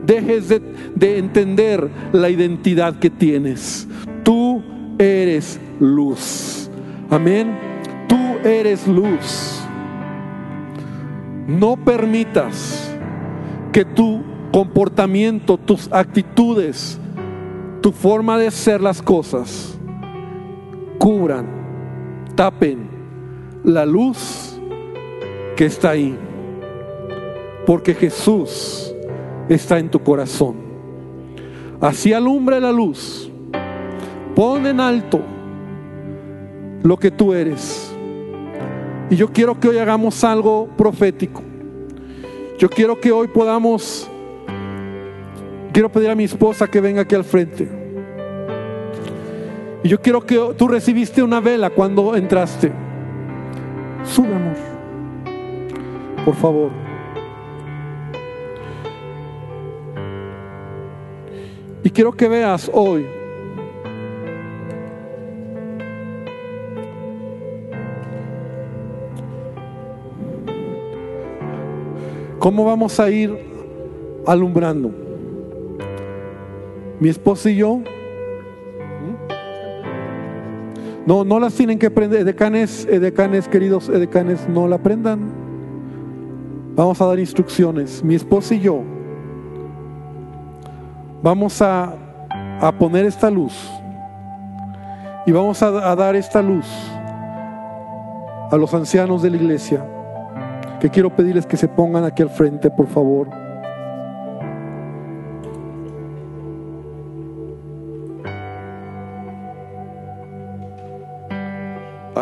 [0.04, 0.60] dejes de,
[0.94, 3.86] de entender la identidad que tienes.
[4.22, 4.62] Tú
[4.98, 6.70] eres luz.
[7.10, 7.56] Amén.
[8.08, 9.60] Tú eres luz.
[11.46, 12.92] No permitas
[13.72, 16.98] que tu comportamiento, tus actitudes,
[17.80, 19.76] tu forma de hacer las cosas
[20.98, 21.46] cubran,
[22.36, 22.88] tapen
[23.64, 24.60] la luz
[25.56, 26.16] que está ahí.
[27.66, 28.94] Porque Jesús
[29.48, 30.56] está en tu corazón.
[31.80, 33.32] Así alumbra la luz
[34.34, 35.20] Pon en alto
[36.82, 37.94] lo que tú eres.
[39.10, 41.42] Y yo quiero que hoy hagamos algo profético.
[42.58, 44.10] Yo quiero que hoy podamos,
[45.72, 47.68] quiero pedir a mi esposa que venga aquí al frente.
[49.82, 52.70] Y yo quiero que tú recibiste una vela cuando entraste.
[54.04, 54.56] Sube, amor.
[56.24, 56.70] Por favor.
[61.82, 63.04] Y quiero que veas hoy
[72.42, 73.38] ¿Cómo vamos a ir
[74.26, 75.01] alumbrando?
[77.02, 77.80] Mi esposa y yo.
[81.04, 82.20] No, no las tienen que prender.
[82.20, 85.32] Edecanes, edecanes, queridos edecanes, no la prendan.
[86.76, 88.04] Vamos a dar instrucciones.
[88.04, 88.84] Mi esposa y yo
[91.24, 91.92] vamos a,
[92.60, 93.68] a poner esta luz
[95.26, 96.68] y vamos a, a dar esta luz
[98.48, 99.84] a los ancianos de la iglesia,
[100.78, 103.42] que quiero pedirles que se pongan aquí al frente, por favor.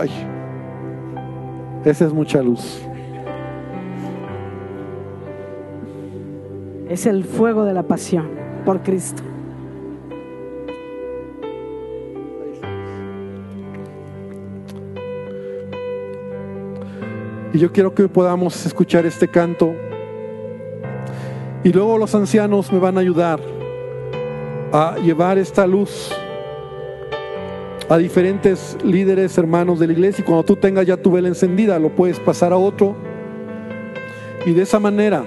[0.00, 0.08] Ay,
[1.84, 2.80] esa es mucha luz.
[6.88, 8.30] Es el fuego de la pasión
[8.64, 9.22] por Cristo.
[17.52, 19.74] Y yo quiero que podamos escuchar este canto.
[21.62, 23.38] Y luego los ancianos me van a ayudar
[24.72, 26.10] a llevar esta luz
[27.90, 30.22] a diferentes líderes, hermanos de la iglesia.
[30.22, 32.94] Y cuando tú tengas ya tu vela encendida, lo puedes pasar a otro.
[34.46, 35.24] Y de esa manera,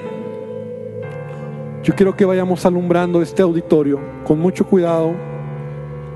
[1.83, 5.13] yo quiero que vayamos alumbrando este auditorio con mucho cuidado,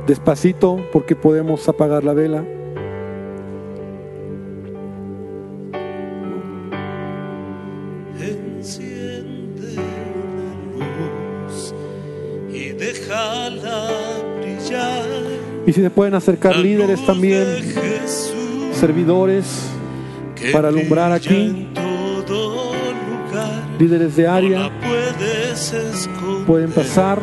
[0.07, 2.45] despacito, porque podemos apagar la vela.
[15.67, 17.45] Y si se pueden acercar líderes también,
[18.71, 19.69] servidores,
[20.53, 21.67] para alumbrar aquí.
[23.77, 24.71] líderes de área,
[26.45, 27.19] pueden pasar.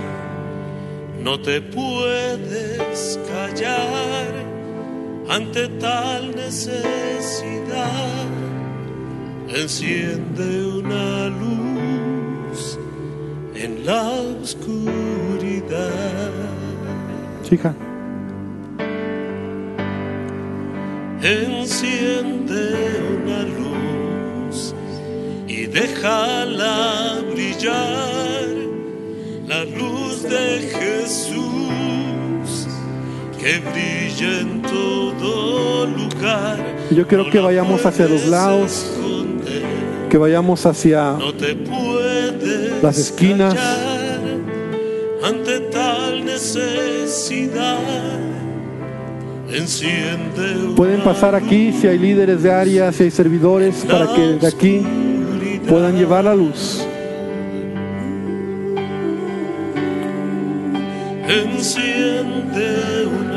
[1.22, 4.26] No te puedes callar
[5.30, 8.26] ante tal necesidad.
[9.48, 12.78] Enciende una luz
[13.54, 14.02] en la
[14.42, 14.70] oscuridad.
[17.42, 17.74] Chica,
[21.27, 22.75] Enciende
[23.17, 24.75] una luz
[25.49, 28.45] y déjala brillar,
[29.47, 32.69] la luz de Jesús
[33.41, 36.59] que brilla en todo lugar.
[36.91, 38.71] Yo quiero No que vayamos hacia los lados.
[38.93, 39.63] esconder,
[40.11, 43.57] que vayamos hacia no te puedes Las esquinas.
[45.23, 47.79] ante tal necesidad.
[50.77, 54.83] Pueden pasar aquí si hay líderes de área, si hay servidores, para que de aquí
[55.69, 56.85] puedan llevar la luz.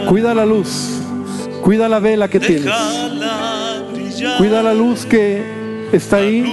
[0.10, 1.01] Cuida la luz,
[1.62, 2.73] cuida la vela que tienes,
[4.38, 5.43] cuida la luz que
[5.91, 6.43] está ahí,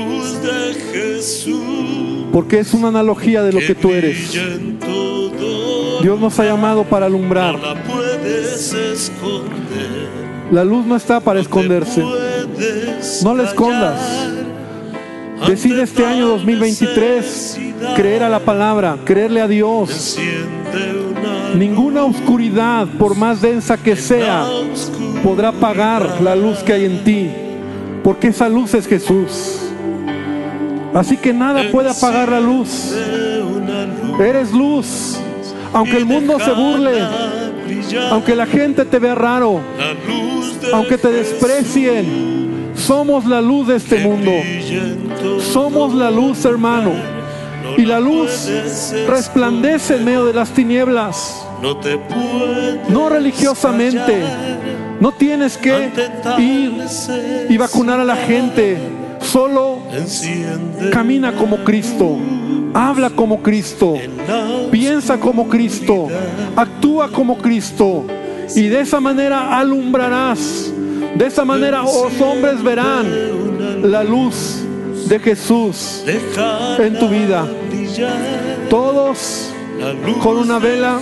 [2.33, 4.33] porque es una analogía de lo que tú eres.
[6.03, 7.57] Dios nos ha llamado para alumbrar.
[8.73, 10.25] La puedes esconder.
[10.51, 12.03] La luz no está para esconderse.
[13.23, 14.29] No la escondas.
[15.47, 17.97] Decide este año tal 2023 necesidad.
[17.97, 20.19] creer a la palabra, creerle a Dios.
[21.57, 24.47] Ninguna oscuridad, por más densa que sea,
[25.23, 27.31] podrá apagar la luz que hay en ti,
[28.03, 29.61] porque esa luz es Jesús.
[30.95, 32.95] Así que nada puede apagar la luz.
[34.21, 35.19] Eres luz.
[35.73, 37.03] Aunque el mundo se burle.
[38.11, 39.61] Aunque la gente te vea raro,
[40.73, 44.33] aunque te desprecien, somos la luz de este mundo.
[45.53, 46.93] Somos la luz, hermano.
[47.63, 48.51] No Y la luz
[49.09, 51.47] resplandece en medio de las tinieblas.
[52.89, 54.23] No religiosamente.
[55.01, 55.91] No tienes que
[56.39, 56.73] ir
[57.49, 58.79] y vacunar a la gente.
[59.25, 59.79] Solo
[60.93, 62.19] camina como Cristo.
[62.73, 63.95] Habla como Cristo.
[64.71, 66.09] Piensa como Cristo.
[66.57, 68.05] Actúa como Cristo.
[68.55, 70.73] Y de esa manera alumbrarás.
[71.17, 73.07] De esa manera los hombres verán
[73.83, 74.65] la luz
[75.09, 76.05] de Jesús
[76.79, 77.47] en tu vida.
[78.69, 79.51] Todos
[80.23, 80.99] con una vela.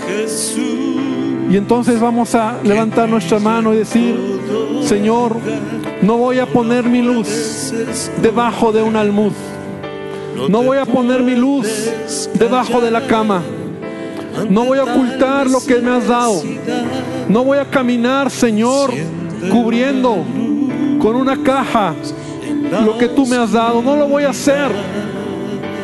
[1.50, 4.16] Y entonces vamos a levantar nuestra mano y decir,
[4.84, 5.36] Señor,
[6.02, 7.72] no voy a poner mi luz
[8.20, 9.32] debajo de un almud.
[10.48, 13.42] No voy a poner mi luz debajo de la cama.
[14.48, 16.42] No voy a ocultar lo que me has dado.
[17.28, 18.90] No voy a caminar, Señor,
[19.50, 20.24] cubriendo
[21.00, 21.94] con una caja
[22.84, 23.80] lo que tú me has dado.
[23.80, 24.72] No lo voy a hacer.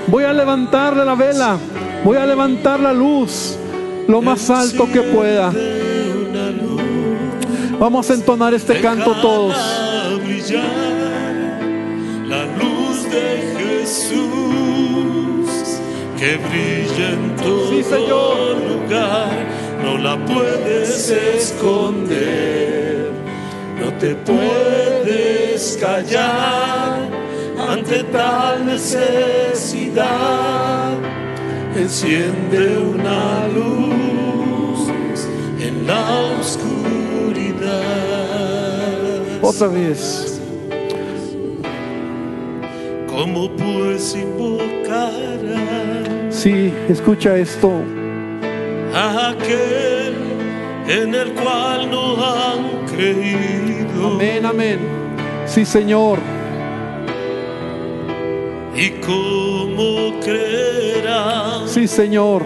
[0.09, 1.57] Voy a levantarle la vela.
[2.05, 3.57] Voy a levantar la luz
[4.09, 5.53] lo más alto que pueda.
[7.79, 9.55] Vamos a entonar este canto todos.
[10.49, 11.61] Brillar
[12.27, 15.51] la luz de Jesús
[16.19, 18.57] que brilla en todo Sí, Señor.
[18.57, 19.47] lugar.
[19.83, 23.11] No la puedes esconder,
[23.79, 27.11] no te puedes callar
[27.69, 30.07] ante tal necesidad.
[31.77, 34.89] enciende una luz
[35.61, 36.01] en la
[36.41, 37.69] oscuridad.
[39.43, 40.28] Otra vez.
[43.19, 45.11] ¿Cómo pues invocará
[46.31, 47.83] Sí, escucha esto.
[48.95, 50.15] aquel
[50.87, 54.15] en el cual no han creído?
[54.15, 54.79] Amén, amén.
[55.47, 56.21] Sí, Señor.
[58.77, 62.43] ¿Y cómo creerá Sí, Señor.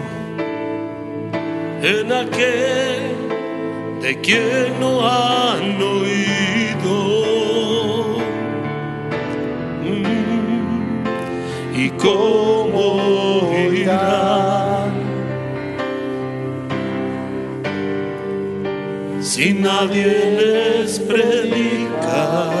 [1.83, 3.13] en aquel
[4.01, 6.62] de quien no han oído?
[11.97, 14.93] Cómo oirán
[19.21, 20.05] si nadie
[20.39, 22.51] les predica?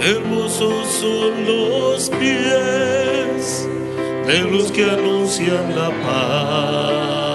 [0.00, 3.68] Hermosos son los pies
[4.26, 7.30] de los que anuncian la paz,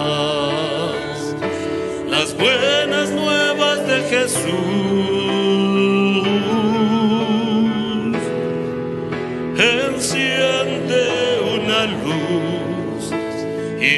[2.09, 5.22] las buenas nuevas de Jesús.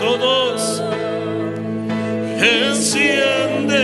[0.00, 0.82] Todos
[2.40, 3.82] enciende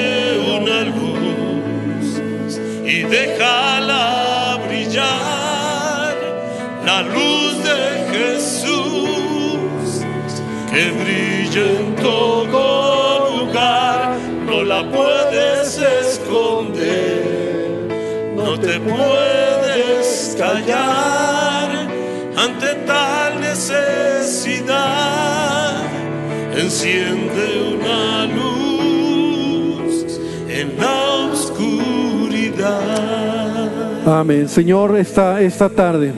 [0.56, 2.06] una luz
[2.86, 6.14] y déjala brillar
[6.86, 7.80] la luz de
[8.10, 10.04] Jesús
[10.72, 14.16] que brilla en todo lugar
[14.46, 17.22] no la puedes esconder
[18.34, 21.88] no te puedes callar
[22.36, 22.67] ante
[23.58, 24.70] necesidad
[26.56, 30.04] enciende una luz
[30.48, 32.70] en la oscuridad.
[34.06, 34.48] Amén.
[34.48, 36.12] Señor, esta, esta tarde,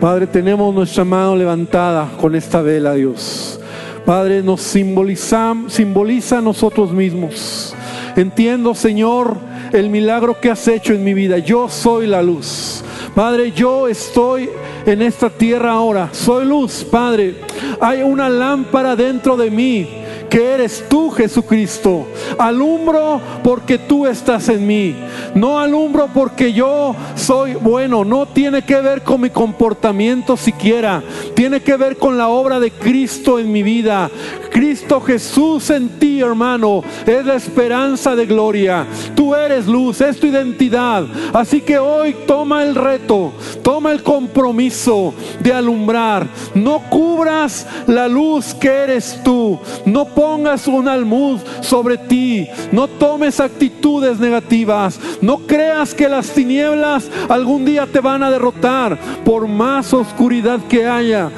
[0.00, 3.60] Padre, tenemos nuestra mano levantada con esta vela, Dios.
[4.04, 7.76] Padre, nos simboliza, simboliza a nosotros mismos.
[8.16, 9.36] Entiendo, Señor,
[9.72, 11.38] el milagro que has hecho en mi vida.
[11.38, 12.82] Yo soy la luz.
[13.14, 14.50] Padre, yo estoy
[14.86, 16.08] en esta tierra ahora.
[16.12, 17.36] Soy luz, Padre.
[17.80, 19.88] Hay una lámpara dentro de mí
[20.28, 22.06] que eres tú, Jesucristo.
[22.38, 24.96] Alumbro porque tú estás en mí.
[25.34, 28.04] No alumbro porque yo soy bueno.
[28.04, 31.02] No tiene que ver con mi comportamiento siquiera.
[31.34, 34.10] Tiene que ver con la obra de Cristo en mi vida.
[34.50, 38.86] Cristo Jesús en ti, hermano, es la esperanza de gloria.
[39.14, 41.04] Tú eres luz, es tu identidad.
[41.32, 46.26] Así que hoy toma el reto, toma el compromiso de alumbrar.
[46.54, 49.58] No cubras la luz que eres tú.
[49.84, 52.48] No pongas un almud sobre ti.
[52.72, 54.98] No tomes actitudes negativas.
[55.20, 60.86] No creas que las tinieblas algún día te van a derrotar por más oscuridad que
[60.86, 61.30] haya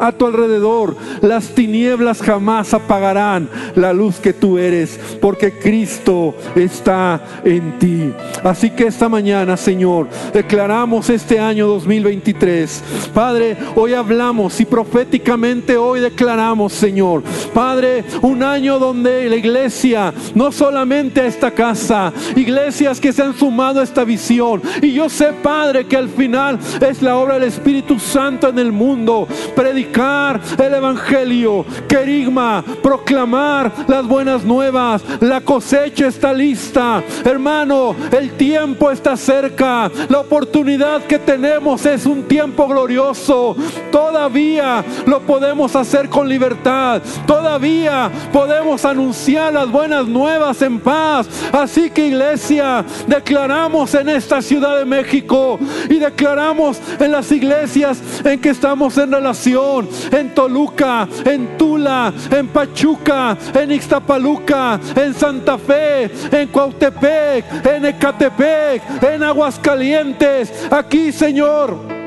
[0.00, 0.96] a tu alrededor.
[1.20, 8.12] Las tinieblas jamás apagarán la luz que tú eres, porque Cristo está en ti.
[8.44, 12.82] Así que esta mañana, Señor, declaramos este año 2023.
[13.14, 20.52] Padre, hoy hablamos y proféticamente hoy declaramos, Señor, Padre, un año donde la iglesia, no
[20.52, 24.62] solamente esta casa, iglesias que se han sumado a esta visión.
[24.82, 28.72] Y yo sé, Padre, que al final es la obra del Espíritu Santo en el
[28.72, 35.02] mundo predicar el Evangelio, querigma, proclamar las buenas nuevas.
[35.20, 37.02] La cosecha está lista.
[37.24, 39.90] Hermano, el tiempo está cerca.
[40.08, 43.56] La oportunidad que tenemos es un tiempo glorioso.
[43.90, 47.02] Todavía lo podemos hacer con libertad.
[47.26, 51.28] Todavía podemos anunciar las buenas nuevas en paz.
[51.52, 58.40] Así que iglesia, declaramos en esta Ciudad de México y declaramos en las iglesias en
[58.40, 66.10] que estamos en relación, en Toluca, en Tula, en Pachuca, en Ixtapaluca, en Santa Fe,
[66.30, 70.52] en Cuautepec, en Ecatepec, en Aguascalientes.
[70.70, 71.99] Aquí, Señor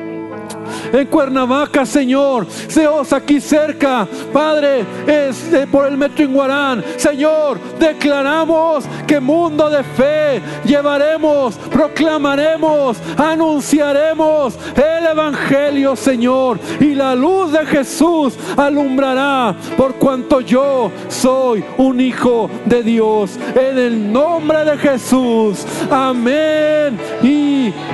[0.94, 2.48] en Cuernavaca, Señor.
[2.74, 6.84] Dios, aquí cerca, Padre, es eh, por el metro Guarán.
[6.98, 16.60] Señor, declaramos que mundo de fe llevaremos, proclamaremos, anunciaremos el Evangelio, Señor.
[16.80, 23.40] Y la luz de Jesús alumbrará por cuanto yo soy un hijo de Dios.
[23.56, 25.66] En el nombre de Jesús.
[25.90, 27.00] Amén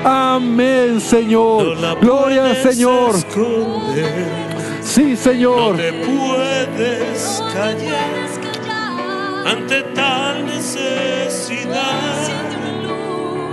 [0.03, 1.75] amén, Señor.
[1.99, 3.15] Gloria al Señor.
[4.81, 5.71] Sí, Señor.
[5.71, 8.29] No te puedes callar
[9.45, 11.79] ante tal necesidad.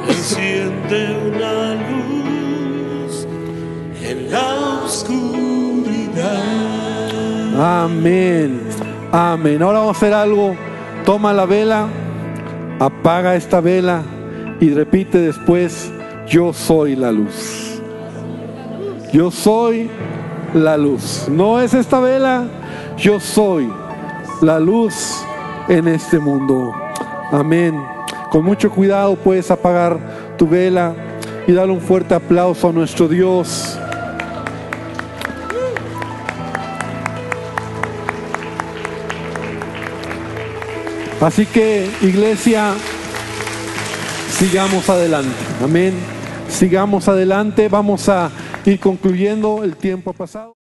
[0.09, 3.27] Enciende una luz
[4.03, 4.55] en la
[4.85, 6.27] oscuridad.
[7.85, 8.61] Amén.
[9.12, 9.62] Amén.
[9.62, 10.57] Ahora vamos a hacer algo.
[11.05, 11.87] Toma la vela,
[12.81, 14.03] apaga esta vela
[14.61, 15.93] y repite después,
[16.27, 17.81] yo soy la luz.
[19.12, 19.91] Yo soy
[20.55, 21.29] la luz.
[21.31, 22.45] No es esta vela,
[22.97, 23.70] yo soy
[24.41, 25.22] la luz
[25.68, 26.74] en este mundo.
[27.33, 27.81] Amén.
[28.31, 29.99] Con mucho cuidado puedes apagar
[30.37, 30.95] tu vela
[31.47, 33.79] y darle un fuerte aplauso a nuestro Dios.
[41.20, 42.74] Así que, iglesia,
[44.39, 45.35] sigamos adelante.
[45.64, 46.16] Amén.
[46.57, 47.69] Sigamos adelante.
[47.69, 48.31] Vamos a
[48.65, 49.63] ir concluyendo.
[49.63, 50.55] El tiempo ha pasado.